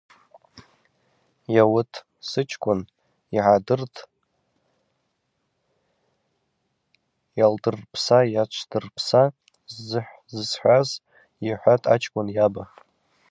Йауытӏ, 1.55 1.93
сычкӏвын, 2.29 2.81
йгӏардыртӏ 3.37 3.99
йалдыррпса-йашӏдыррпса– 7.39 9.21
ззысхӏваз,– 9.73 10.89
йхӏватӏ 11.49 11.89
ачкӏвын 11.93 12.27
йаба. 12.37 12.63